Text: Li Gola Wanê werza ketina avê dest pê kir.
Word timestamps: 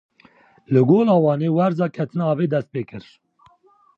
Li 0.71 0.81
Gola 0.91 1.15
Wanê 1.25 1.49
werza 1.57 1.87
ketina 1.95 2.23
avê 2.31 2.45
dest 2.53 2.67
pê 2.73 2.81
kir. 2.89 3.05